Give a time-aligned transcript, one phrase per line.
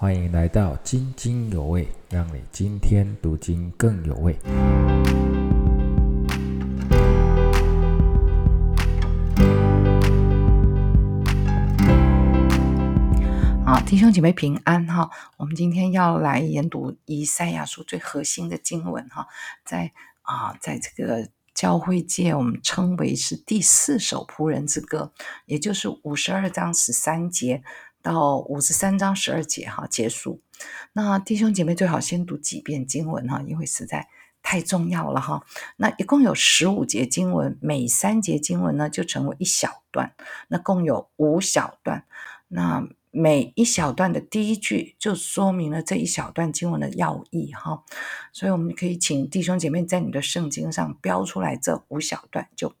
[0.00, 4.32] 欢迎来到津津有味，让你今天读经更有味。
[13.66, 15.10] 好，弟兄姐妹平安哈！
[15.36, 19.26] 我们今天要来研读以赛亚书最核心的经文哈，
[19.64, 19.90] 在
[20.22, 25.10] 啊，在这个教会界，我们称为是第四首仆人之歌，
[25.46, 27.64] 也就是五十二章十三节
[28.08, 30.40] 到五十三章十二节哈结束。
[30.94, 34.08] 那弟兄姐妹最好先读几遍经文哈，因为实在
[34.42, 35.44] 太重要了哈。
[35.76, 40.14] 那一共有十五节经文，每三节经文呢就成为一小段，
[40.48, 42.04] 那共有五小段。
[42.48, 47.84] 那每一小段的第一句就说明了这一小段经文的要义哈，
[48.32, 52.74] 所以我们可以请弟兄姐妹在你的圣经上标出来这五小段，就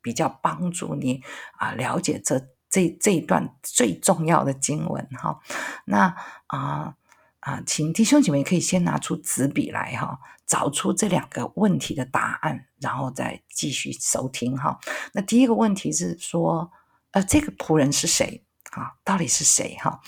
[0.00, 1.22] 比较帮助你
[1.58, 5.38] 啊了解这这这一段最重要的经文哈。
[5.84, 6.14] 那
[6.46, 6.94] 啊
[7.40, 14.78] 啊，请弟兄姐妹可以先拿出纸笔来哈，找出这两个问题的答案，然后再继续收听哈。
[15.12, 16.70] 那第一个问题是说，
[17.12, 18.44] 呃，这个仆人是谁？
[18.72, 20.00] 啊，到底是谁哈？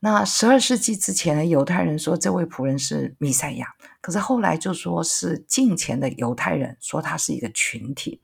[0.00, 3.68] 那十二世纪之前的犹太人说这位仆人是弥赛亚，
[4.08, 8.22] 可是后来就说是近前的犹太人说他是一个群体。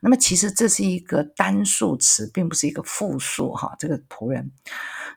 [0.00, 3.74] 那么其实这是一个单数词，并不是一个复数哈。
[3.76, 4.52] 这个仆人，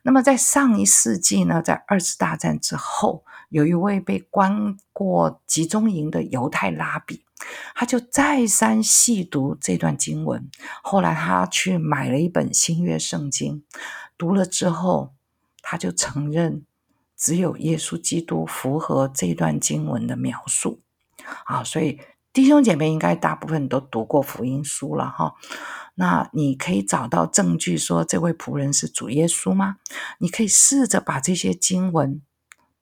[0.02, 7.24] 那么在上一世纪呢，在二次大战之后，有一位被关过集中营的犹太拉比。
[7.76, 10.50] 他就再三细读这段经文，
[10.82, 13.64] 后来他去买了一本新约圣经，
[14.18, 15.14] 读了之后，
[15.62, 16.66] 他就承认
[17.20, 20.82] 只有耶稣基督符合这段经文的描述
[21.44, 21.64] 啊。
[21.64, 22.00] 所以
[22.34, 25.36] 弟兄姐妹应该大部分都读过福音书了哈。
[25.96, 29.76] 那你可以找到证据说这位仆人是主耶稣吗？
[30.20, 32.22] 你可以试着把这些经文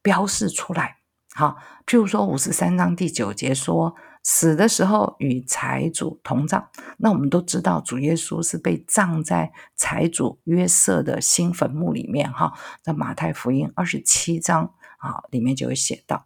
[0.01, 0.99] 标示出来。
[1.33, 3.95] 好，譬如说五十三章第九节说。
[4.29, 12.51] 死的时候与财主同葬，那我们都知道主耶稣是被葬在财主约瑟的新坟墓里面哈，
[12.81, 16.25] 在马太福音二十七章啊里面就有写到。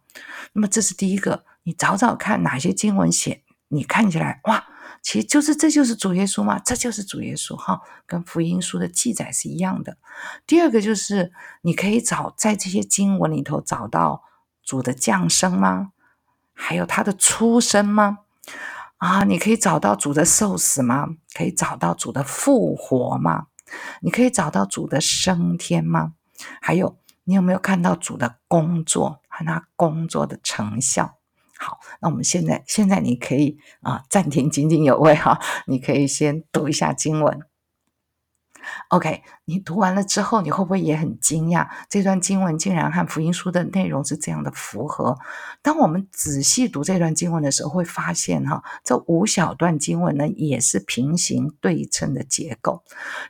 [0.52, 4.64] 那么这是第一个，你找找看哪些经文写，你看起来哇，
[5.00, 6.58] 其实就是这就是主耶稣嘛？
[6.58, 9.96] 这就是主耶稣哈，跟福音书的记载是一样的。
[10.44, 11.30] 第二个就是
[11.60, 14.24] 你可以找在这些经文里头找到
[14.64, 15.92] 主的降生吗？
[16.54, 18.18] 还有他的出生吗？
[18.98, 21.08] 啊，你可以找到主的受死吗？
[21.34, 23.46] 可以找到主的复活吗？
[24.00, 26.12] 你可以找到主的升天吗？
[26.60, 31.18] 还有，你有没有看到主的工作和他工作的成效？
[31.58, 37.40] 好，那我们现在现在你可以啊暂停，津津有味哈，你可以先读一下经文。
[38.88, 41.68] OK，你读完了之后，你会不会也很惊讶？
[41.88, 45.18] 这段经文竟然和福音书的内容是这样的符合。
[45.62, 52.82] 当我们仔细读这段经文的时候，会发现哈，这五小段经文呢也是平行对称的结构。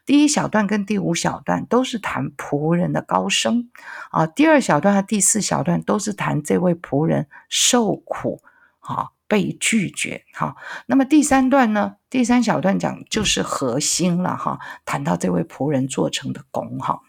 [0.04, 3.70] 第一小段跟第五小段都是谈仆人的高升
[4.10, 8.42] 啊，第二小段和第四小段都是谈这位仆人受苦
[8.80, 9.08] 啊。
[9.32, 10.56] 被拒绝，哈。
[10.84, 11.94] 那么第三段呢？
[12.10, 14.58] 第三小段讲就是核心了，哈。
[14.84, 17.00] 谈到这位仆人做成的功，哈。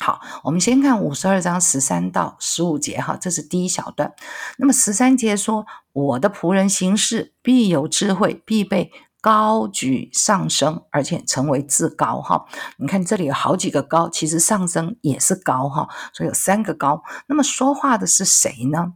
[0.00, 4.12] 好，我们先看五十二章十三到十五节，哈，这是第一小段。
[4.58, 5.64] 那么十三节说
[5.94, 12.46] ：“我的仆人行事必有智慧，必被高举上升，而且成为至高。”哈，
[12.78, 17.04] 你看这里有好几个高，其实上升也是高，哈，所以有三个高。
[17.28, 18.94] 那么说话的是谁呢？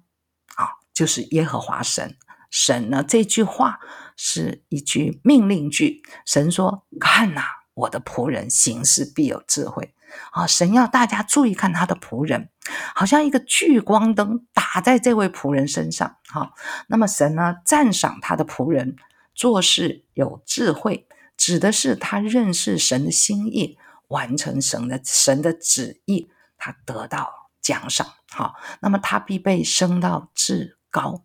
[0.56, 2.16] 啊，就是耶和华神。
[2.50, 3.04] 神呢？
[3.06, 3.78] 这句话
[4.16, 6.02] 是一句命令句。
[6.24, 7.42] 神说：“看呐，
[7.74, 9.94] 我的仆人行事必有智慧。”
[10.32, 12.48] 啊，神要大家注意看他的仆人，
[12.94, 16.16] 好像一个聚光灯打在这位仆人身上。
[16.28, 16.54] 哈，
[16.88, 18.96] 那么神呢，赞赏他的仆人
[19.34, 23.76] 做事有智慧，指的是他认识神的心意，
[24.08, 28.14] 完成神的神的旨意，他得到奖赏。
[28.30, 31.22] 好，那么他必被升到至高。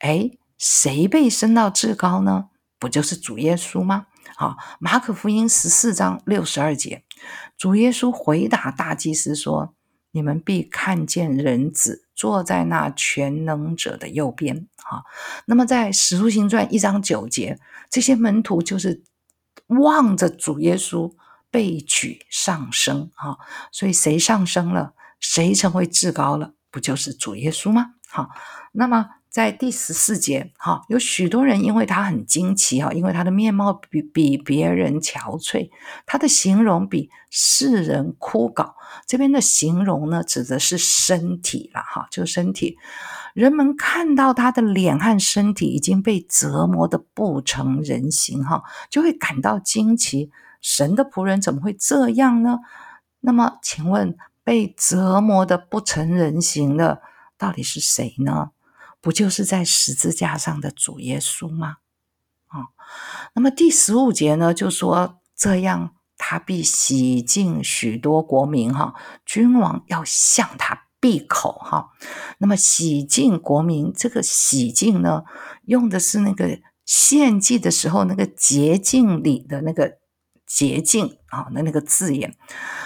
[0.00, 0.32] 哎。
[0.62, 2.50] 谁被升到至高呢？
[2.78, 4.06] 不就是主耶稣吗？
[4.36, 7.02] 好，马可福音十四章六十二节，
[7.58, 9.74] 主耶稣回答大祭司说
[10.12, 15.02] ：“你们必看见人子坐在那全能者的右边。”好，
[15.46, 17.58] 那么在使徒行传一章九节，
[17.90, 19.02] 这些门徒就是
[19.66, 21.12] 望着主耶稣
[21.50, 23.10] 被举上升。
[23.14, 23.36] 哈，
[23.72, 27.94] 所以谁上升了，谁成为至高了，不就是主耶稣吗？
[28.08, 28.30] 好，
[28.70, 29.08] 那么。
[29.32, 35.70] 在第十四节，哈，有许多人因为他很惊奇，哈，因为他的面貌比比别人憔悴，
[36.04, 38.74] 他的形容比世人枯槁。
[39.06, 42.76] 这边的形容呢，指的是身体了，哈，就身体。
[43.32, 50.30] 人们看到他的脸和身体已经被折磨的不成人形，哈，就会感到惊奇。
[50.60, 52.58] 神的仆人怎么会这样呢？
[53.20, 54.14] 那么，请问
[54.44, 57.00] 被折磨的不成人形的
[57.38, 58.50] 到底是谁呢？
[59.02, 61.78] 不就是在十字架上的主耶稣吗？
[62.46, 62.70] 啊，
[63.34, 68.94] 那么第十五节呢，就说这样，他必洗净许多国民，哈，
[69.26, 71.88] 君王要向他闭口，哈。
[72.38, 75.24] 那么洗净国民，这个洗净呢，
[75.64, 79.98] 用的是那个献祭的时候那个洁净里的那个
[80.46, 82.36] 洁净啊的那个字眼，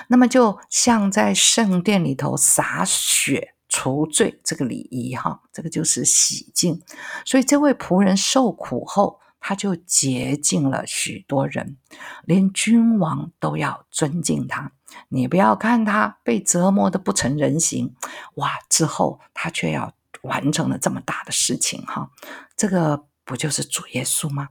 [0.09, 3.56] 那么就像在圣殿里头洒血。
[3.77, 6.81] 除罪这个礼仪哈，这个就是洗净。
[7.27, 11.77] 所以这位仆人受苦后，他就洁净了许多人，
[12.25, 14.73] 连君王都要尊敬他。
[15.11, 17.95] 你不要看他被折磨的不成人形，
[18.37, 18.53] 哇！
[18.71, 19.93] 之后他却要
[20.23, 22.11] 完成了这么大的事情哈，
[22.57, 24.49] 这个不就是主耶稣吗？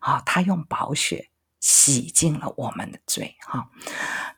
[0.00, 1.30] 好，他用宝血。
[1.60, 3.68] 洗净了我们的罪，哈。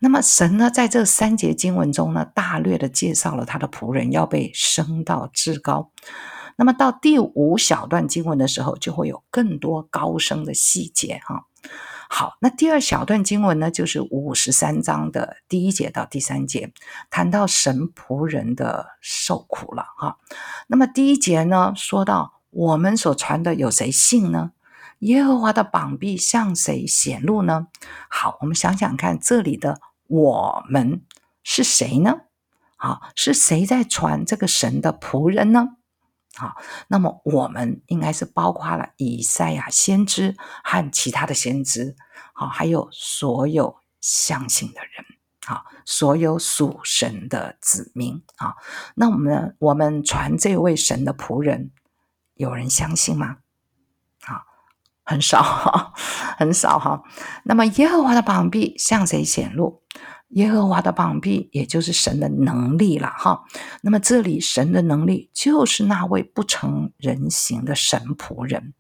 [0.01, 5.93] 那么神呢，在这三节经文中呢，大略的介绍了他的仆人要被升到至高。
[6.57, 11.47] 那么到第五小段经文的时候，就会有更多高升的细节，哈。
[12.11, 16.71] 好，那第二小段经文呢，就是五十三章的第一节到第三节，
[17.09, 20.19] 谈到神仆人的受苦了，哈。
[20.67, 24.51] 那么第一节呢，说到我们所传的有谁信呢？
[25.03, 27.67] 耶和华的膀臂向谁显露呢？
[28.09, 31.03] 好，我们想想看，这里的我们
[31.43, 32.21] 是谁呢？
[32.77, 35.71] 好，是谁在传这个神的仆人呢？
[36.37, 36.55] 好，
[36.87, 41.97] 那么我们应该是包括了以赛亚先知和其他的先知，
[42.33, 45.05] 好，还有所有相信的人，
[45.45, 48.55] 好，所有属神的子民，啊，
[48.95, 51.73] 那我们我们传这位神的仆人，
[52.35, 53.39] 有人相信吗？
[55.05, 55.93] 很少哈，
[56.39, 57.03] 很少哈。
[57.45, 59.83] 那么耶和华的膀臂向谁显露？
[60.31, 63.43] 耶和华的膀臂也就是神的能力了哈。
[63.83, 68.73] 那么这里神的能力就是那位不成人形的神仆人，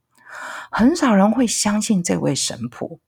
[0.71, 3.01] 很少人会相信这位神仆。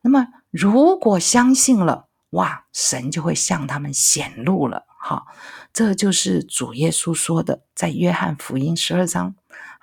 [0.00, 5.24] 那么如果相信了，哇，神就会向他们显露了哈。
[5.72, 9.34] 这就是主耶稣说的，在约翰福音十二章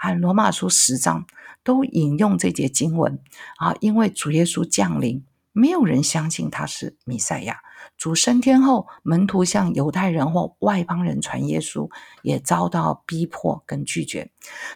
[0.03, 1.25] 和罗马书十章。
[1.65, 3.21] 都引用这节经文
[3.55, 5.23] 啊，因为主耶稣降临，
[5.53, 7.61] 没有人相信他是弥赛亚。
[7.97, 11.89] 主升天后，门徒向犹太人或外邦人传耶稣，
[12.21, 14.29] 也遭到逼迫跟拒绝。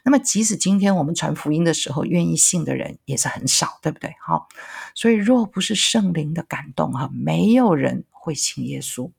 [0.05, 4.15] 那么，即使今天我们传福音的时候，愿意信的人也是很少，对不对？
[4.25, 4.47] 好，
[4.95, 9.11] 所以若不是圣灵的感动啊，没有人会信耶稣。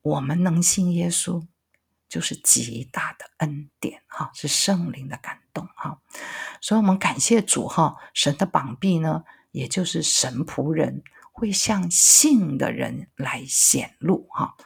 [0.00, 1.42] 我们能信耶稣。
[2.08, 5.98] 就是极大的恩典哈，是圣灵的感动哈，
[6.60, 11.02] 所以我们感谢主哈，神的膀臂呢，也就是神仆人
[11.32, 14.56] 会向信的人来显露哈。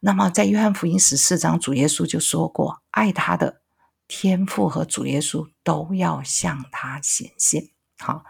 [0.00, 3.60] 那么在约翰福音十四章，主耶稣就说过，爱他的
[4.08, 7.68] 天父和主耶稣都要向他显现。
[7.98, 8.24] 好，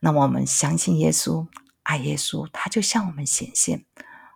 [0.00, 1.46] 那么我们相信耶稣，
[1.84, 3.86] 爱耶稣，他就向我们显现。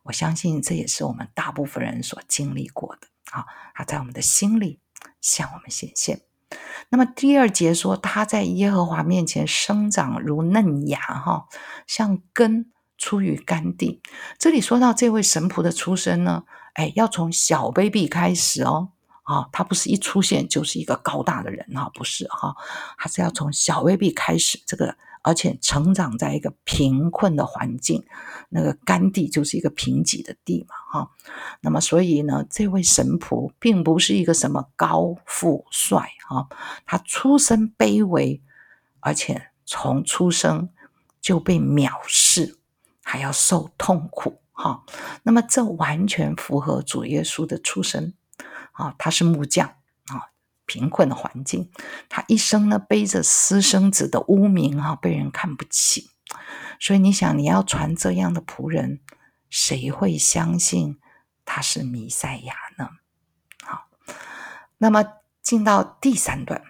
[0.05, 3.09] 我相信这也是我们大部分人所经历过的。
[3.31, 4.81] 好，他在我们的心里
[5.21, 6.23] 向我们显现。
[6.89, 11.47] 那么第二节说，他在耶和华面前生长如嫩芽，哈，
[11.87, 14.01] 像根出于干地。
[14.39, 18.93] 这里说到这位神仆的出生呢，哎，要从小 baby 开始哦，
[19.25, 22.57] 啊，他不是一出现就是一个高大的人啊，不是哈，
[22.97, 24.97] 他是要从小 baby 开始这个。
[25.29, 28.03] 而且成长在一个贫困的环境，
[28.49, 31.11] 那个干地就是一个贫瘠的地嘛，哈。
[31.61, 36.49] 那么，所以呢，这位神仆并不是一个什么高富帅，哈，
[36.87, 38.41] 他出身卑微，
[39.01, 40.71] 而且从出生
[41.21, 42.57] 就被藐视，
[43.03, 44.83] 还要受痛苦，哈。
[45.25, 48.15] 那么，这完全符合主耶稣的出身，
[48.73, 49.75] 啊，他是木匠。
[50.69, 51.73] 贫困的环境，
[52.09, 56.11] 他一生呢背着私生子的污名哈，被人看不起。
[56.79, 59.01] 所以你想，你要传这样的仆人，
[59.49, 60.99] 谁会相信
[61.45, 62.91] 他是弥赛亚呢？
[63.65, 63.89] 好，
[64.77, 65.05] 那么
[65.43, 66.63] 进到第三段，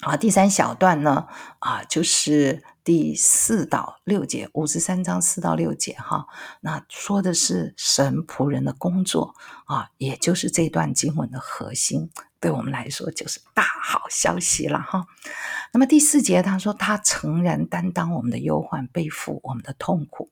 [0.00, 1.28] 啊，第三小段呢，
[1.60, 6.26] 啊，就是第四到六节，五十三章四到六节哈，
[6.60, 9.36] 那说的是神仆人的工作
[9.66, 12.10] 啊，也就是这段经文的核心。
[12.42, 15.06] 对我们来说就是大好消息了哈。
[15.72, 20.28] 那么第四节他说，他诚然担当我们的忧患，背负我们的痛苦。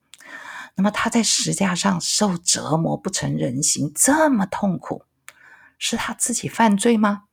[0.75, 5.05] 那么他在石架上受折磨，不成人形，这么痛苦，
[5.79, 7.27] 是他自己犯罪吗？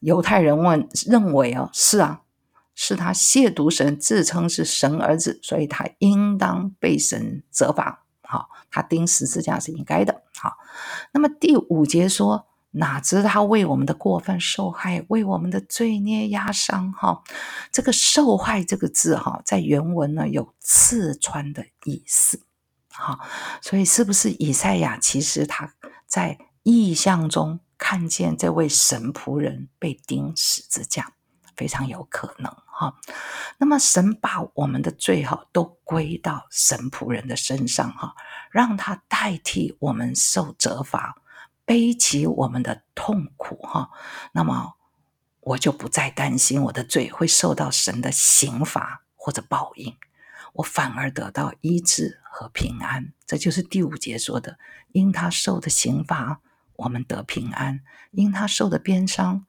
[0.00, 2.22] 犹太人问认为哦，是啊，
[2.74, 8.04] 是他亵渎神，自称是神儿子，所以他应当被神责罚。
[8.22, 10.22] 好，他钉十字架是应该的。
[10.34, 10.56] 好，
[11.12, 12.46] 那么第五节说。
[12.76, 16.92] 哪知他为我们的过分受害，为我们的罪孽压伤。
[16.92, 17.22] 哈，
[17.70, 22.44] 这个“受害”这个字，哈，在原文呢有刺穿的意思。
[22.90, 23.20] 哈，
[23.60, 25.72] 所以是不是以赛亚其实他
[26.06, 31.12] 在意象中看见这位神仆人被钉十字架，
[31.56, 32.52] 非常有可能。
[32.66, 32.96] 哈，
[33.58, 38.16] 那么神把我们的罪哈都归到神仆人的身上，哈，
[38.50, 41.14] 让他代替我们受责罚。
[41.64, 43.90] 背起我们的痛苦，哈，
[44.32, 44.74] 那么
[45.40, 49.96] 我就不再担心我的罪会受到神的刑罚或者报应，
[50.54, 53.12] 我反而得到医治和平安。
[53.26, 54.58] 这就是第五节说的：
[54.92, 56.40] 因他受的刑罚，
[56.76, 57.78] 我们得平安；
[58.10, 59.46] 因他受的鞭伤，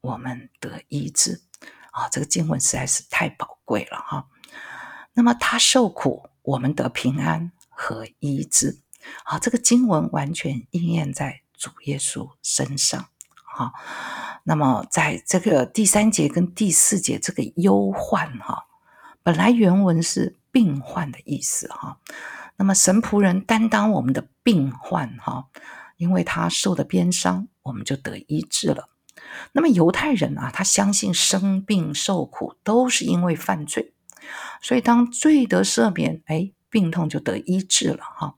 [0.00, 1.42] 我们得医治。
[1.90, 4.28] 啊，这个经文实在是太宝贵了，哈。
[5.14, 8.82] 那么他受苦，我们得平安和医治。
[9.24, 11.42] 啊，这个经文完全应验在。
[11.56, 13.06] 主耶稣身上，
[13.44, 13.72] 哈，
[14.44, 18.66] 那么在这个第三节跟第四节，这个忧患哈，
[19.22, 21.98] 本来原文是病患的意思哈，
[22.56, 25.46] 那么神仆人担当我们的病患哈，
[25.96, 28.88] 因为他受的鞭伤，我们就得医治了。
[29.52, 33.94] 那么犹太人啊，他相信生病受苦都是因为犯罪，
[34.60, 36.52] 所以当罪得赦免，哎。
[36.76, 38.34] 病痛就得医治了哈。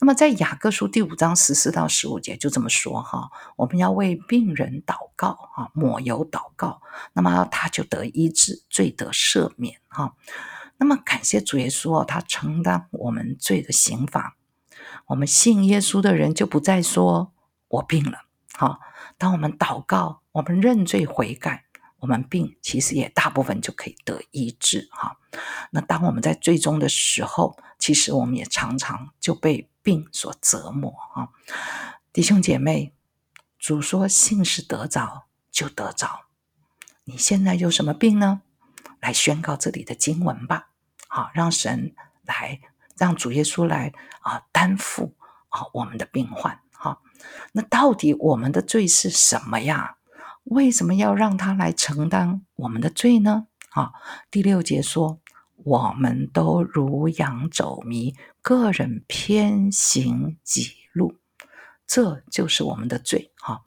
[0.00, 10.16] 那么在雅各书第五章十四到十五节就这么说哈，我们要为病人祷告哈，抹油祷告，那么他就得医治，罪得赦免哈。
[10.78, 14.36] 那么感谢主耶稣哦，他承担我们罪的刑罚。
[15.06, 17.32] 我们信耶稣的人就不再说
[17.68, 18.24] 我病了
[18.54, 18.80] 哈。
[19.16, 21.65] 当我们祷告，我们认罪悔改。
[22.06, 25.18] 我们病其实也大部分就可以得医治哈。
[25.72, 31.32] 那当我们在最终的时候，其实我们也常常就被病所折磨哈。
[32.12, 32.94] 弟兄姐妹，
[33.58, 36.26] 主说信是得着就得着。
[37.02, 38.42] 你现在有什么病呢？
[39.00, 40.68] 来宣告这里的经文吧。
[41.08, 42.60] 好，让神来，
[42.96, 45.16] 让主耶稣来啊担负
[45.48, 47.00] 啊我们的病患哈。
[47.50, 49.96] 那到底我们的罪是什么呀？
[50.46, 53.46] 为什么要让他来承担我们的罪呢？
[53.70, 53.92] 啊，
[54.30, 55.18] 第六节说，
[55.56, 61.16] 我们都如羊走迷，个人偏行己路，
[61.84, 63.32] 这就是我们的罪。
[63.38, 63.62] 哈，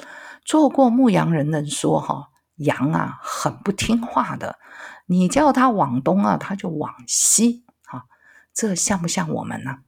[0.45, 4.57] 做过牧羊人的说，哈，羊啊很不听话的，
[5.05, 7.65] 你叫它往东啊，它就往西。
[7.83, 8.05] 哈，
[8.53, 9.79] 这像不像我们呢？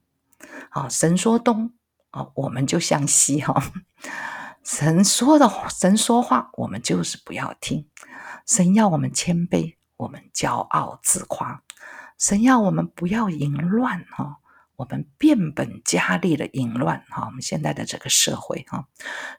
[0.68, 1.72] 啊，神说东
[2.10, 3.40] 啊，我们就向西。
[3.40, 3.72] 哈。
[4.64, 7.88] 神说的，神说话，我们就是不要听。
[8.46, 11.62] 神要我们谦卑，我们骄傲自夸。
[12.18, 14.38] 神要我们不要淫乱，哈，
[14.76, 17.26] 我们变本加厉的淫乱，哈。
[17.26, 18.86] 我们现在的这个社会，哈，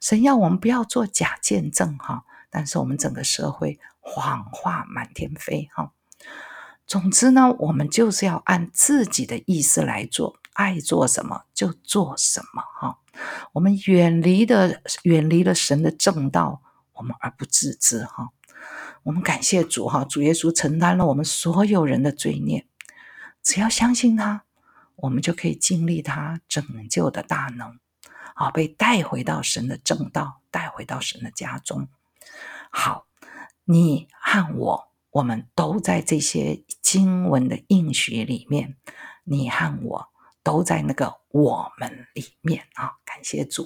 [0.02, 2.26] 神要我们不要做假见证，哈。
[2.50, 5.92] 但是我们整个社会谎话满天飞，哈。
[6.86, 13.00] 总之呢，我们就是要按自己的意思来做，爱做什么就做什么，哈。
[13.54, 16.62] 我们远离的远离了神的正道，
[16.94, 18.32] 我们而不自知哈。
[19.04, 22.66] 我们感谢主哈，主耶稣承担了我们所有人的罪孽，
[23.42, 24.46] 只要相信他，
[24.96, 27.78] 我们就可以经历他拯救的大能，
[28.34, 31.90] 好被带回到神的正道，带回到神的家中。
[32.70, 33.06] 好，
[33.66, 38.78] 你和我，我们都在这些经文的应许里面，
[39.26, 40.13] 你和我。
[40.44, 43.66] 都在那个我们里面啊，感谢主。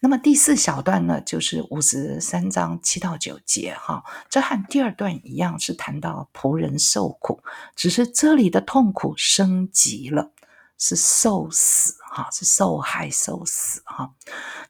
[0.00, 7.42] 那么第四小段呢，就是五十三章七到九节哈，这和第二段一样，是谈到仆人受苦，
[7.74, 10.32] 只是这里的痛苦升级了，
[10.78, 14.14] 是受死哈，是受害受死哈。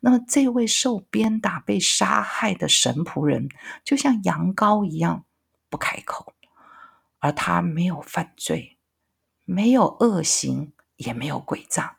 [0.01, 3.49] 那么这位受鞭打被杀害的神仆人，
[3.85, 5.25] 就像羊羔一样
[5.69, 6.33] 不开口，
[7.19, 8.79] 而他没有犯罪，
[9.45, 10.73] 没有恶行。
[11.01, 11.97] 也没有诡诈，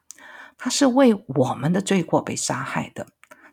[0.58, 3.08] 他是为我们的罪过被杀害的。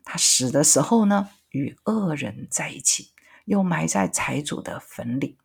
[0.05, 3.13] 他死的时候呢，与恶人在一起，
[3.47, 5.39] 又埋在财主的坟里。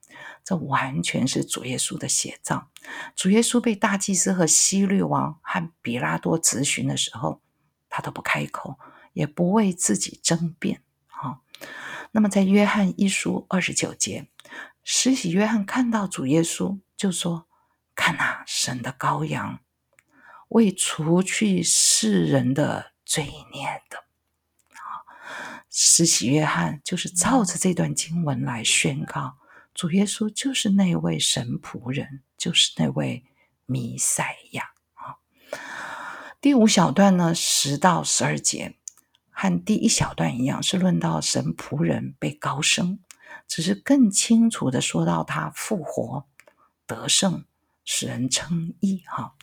[0.44, 2.70] 这完全是主耶稣的写照。
[3.16, 7.42] 主耶稣被大祭司和希律王和比拉多咨询的时候，
[7.90, 8.78] 他都不开口，
[9.14, 10.84] 也不为自己争辩。
[11.08, 11.42] 哈，
[12.12, 14.28] 那么在约翰一书二十九节，
[14.84, 17.48] 施洗约翰看到主耶稣，就说
[17.96, 19.60] ：“看那，神的羔羊，
[20.54, 23.98] 为除去世人的罪孽的。”
[24.74, 25.04] 啊，
[25.70, 29.38] 施洗约翰就是照着这段经文来宣告，
[29.74, 33.24] 主耶稣就是那位神仆人，就是那位
[33.66, 34.72] 弥赛亚。
[34.94, 35.18] 啊，
[36.40, 38.76] 第五小段呢，十到十二节。
[39.36, 43.00] 和第一小段一样，是论到神仆人被高升，
[43.48, 46.28] 只是更清楚的说到他复活
[46.86, 47.44] 得胜，
[47.86, 49.04] 使人称义。
[49.08, 49.36] 哈，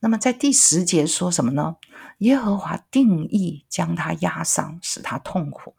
[0.00, 1.76] 那么在第十节说什么呢？
[2.18, 5.74] 耶和华定义将他压伤，使他痛苦。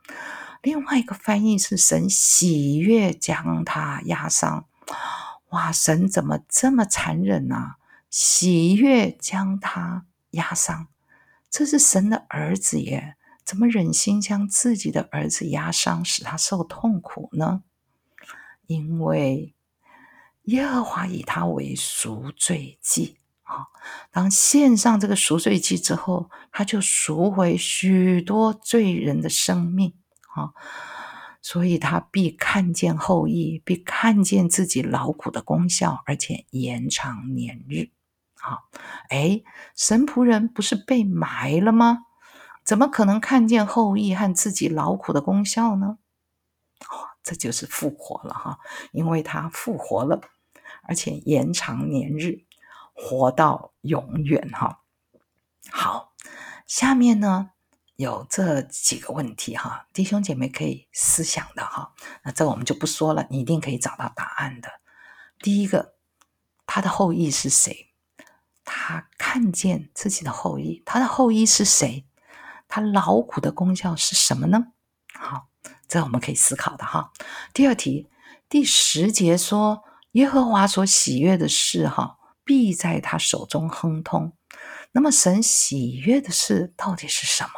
[0.62, 4.66] 另外一个翻译是神喜悦将他压伤。
[5.50, 7.78] 哇，神怎么这么残忍啊？
[8.10, 10.88] 喜悦将他压伤，
[11.50, 13.16] 这是神的儿子耶。
[13.44, 17.64] 怎么忍心将自己的儿子压伤，使他受痛苦呢？
[18.68, 19.56] 因为
[20.50, 23.68] 耶和华以他为赎罪祭啊！
[24.12, 29.94] 当献上这个赎罪祭之后，他就赎回许多罪人的生命
[30.34, 30.54] 啊！
[31.42, 37.92] 所以他必看见后裔，必看见自己劳苦的功效，而且延长年日。
[38.42, 38.60] 啊，
[39.10, 39.42] 哎，
[39.76, 42.06] 神仆人不是被埋了吗？
[42.64, 45.98] 怎么可能看见后裔和自己劳苦的功效呢？
[46.88, 48.60] 哦，这就是复活了哈，
[48.92, 50.22] 因为他复活了，
[50.90, 52.46] 而且延长年日，
[52.94, 54.82] 活到永远哈。
[55.70, 56.14] 好，
[56.66, 57.52] 下面呢
[57.96, 61.94] 有这几个问题哈，弟兄姐妹可以思想的哈。
[62.24, 64.82] 那这我们就不说了，你一定可以找到答案的。
[65.40, 65.94] 第一个，
[66.66, 67.94] 他的后裔是谁？
[68.66, 72.08] 他看见自己的后裔，他的后裔是谁？
[72.68, 74.74] 他劳苦的功效是什么呢？
[75.14, 75.50] 好，
[75.88, 77.12] 这我们可以思考的哈。
[77.54, 78.10] 第二题，
[78.48, 84.34] 第十节说耶和华所喜悦的事，哈，必在他手中亨通。
[84.92, 87.52] 那么神喜悦的事到底是什么？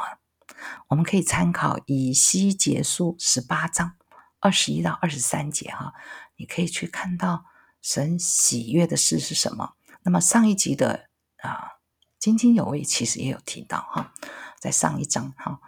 [0.90, 3.94] 我们可以参考以西结书十八章
[4.40, 5.94] 二十一到二十三节哈，
[6.36, 7.46] 你可以去看到
[7.82, 9.74] 神喜悦的事是什么。
[10.04, 11.80] 那么上一集的啊
[12.20, 14.12] 津津有味，其实也有提到哈。
[14.60, 15.60] 在上一章哈，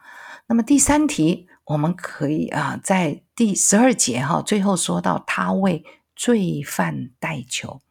[0.48, 5.84] 那么第三题我们可以啊，在第十二节哈，最后说到他为
[6.16, 7.82] 罪犯代求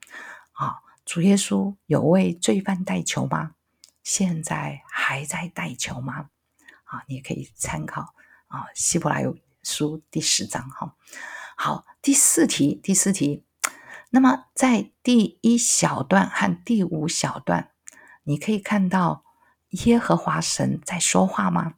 [0.52, 3.54] 啊，主耶稣有为罪犯代求吗？
[4.02, 6.30] 现在还在代求吗？
[6.84, 8.14] 啊，你可以参考
[8.48, 9.24] 啊，希伯来
[9.62, 10.94] 书第十章哈。
[11.56, 13.44] 好，第四题，第四题，
[14.10, 17.70] 那么在第一小段和第五小段，
[18.24, 19.24] 你可以看到。
[19.86, 21.76] 耶和华神在说话吗？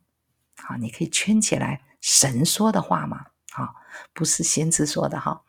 [0.57, 3.27] 好，你可以圈起来，神说的话吗？
[3.53, 3.77] 好，
[4.13, 5.44] 不是先知说的哈。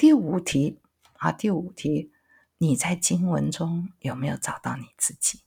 [0.00, 0.80] 第五题
[1.18, 2.10] 啊，第五题，
[2.56, 5.40] 你在经文中有没有找到你自己？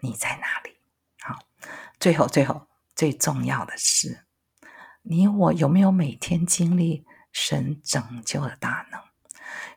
[0.00, 0.78] 你在哪里？
[1.20, 1.38] 好，
[2.00, 4.24] 最后最后最重要的是，
[5.02, 9.00] 你我有没有每天经历神拯救的大能？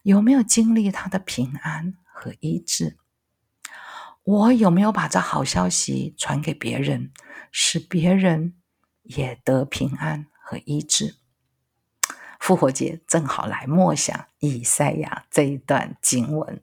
[0.02, 2.98] 有没有经历他的平安和医治？
[4.24, 7.12] 我有没有把这好消息传给别人，
[7.52, 8.56] 使别人
[9.04, 11.17] 也得平安和医治？
[12.48, 16.62] 复活节正好来默想以赛亚这一段经文。